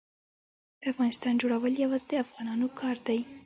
[0.79, 3.19] د افغانستان جوړول یوازې د افغانانو کار دی.